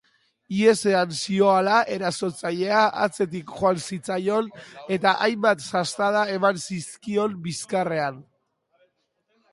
Ihesean 0.59 1.11
zihoala, 1.17 1.75
erasotzailea 1.95 2.79
atzetik 3.07 3.53
joan 3.59 3.83
zitzaion 3.89 4.49
eta 4.97 5.13
hainbat 5.27 5.63
sastada 5.69 6.25
eman 6.39 6.61
zizkion 6.67 7.37
bizkarrean. 7.47 8.19